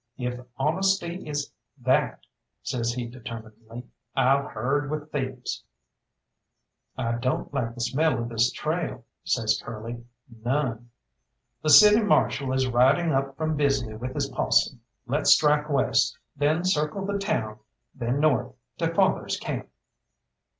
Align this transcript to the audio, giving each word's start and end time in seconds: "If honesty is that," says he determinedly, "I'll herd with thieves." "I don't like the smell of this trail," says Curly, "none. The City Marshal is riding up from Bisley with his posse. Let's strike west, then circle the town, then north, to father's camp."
"If 0.17 0.39
honesty 0.57 1.27
is 1.27 1.51
that," 1.79 2.21
says 2.63 2.91
he 2.91 3.05
determinedly, 3.05 3.85
"I'll 4.15 4.47
herd 4.47 4.89
with 4.89 5.11
thieves." 5.11 5.63
"I 6.97 7.19
don't 7.19 7.53
like 7.53 7.75
the 7.75 7.81
smell 7.81 8.17
of 8.17 8.27
this 8.29 8.51
trail," 8.51 9.05
says 9.23 9.61
Curly, 9.63 10.03
"none. 10.43 10.89
The 11.61 11.69
City 11.69 12.01
Marshal 12.01 12.51
is 12.51 12.65
riding 12.65 13.11
up 13.11 13.37
from 13.37 13.55
Bisley 13.55 13.93
with 13.95 14.15
his 14.15 14.27
posse. 14.29 14.79
Let's 15.05 15.33
strike 15.35 15.69
west, 15.69 16.17
then 16.35 16.65
circle 16.65 17.05
the 17.05 17.19
town, 17.19 17.59
then 17.93 18.19
north, 18.19 18.55
to 18.79 18.91
father's 18.91 19.37
camp." 19.37 19.69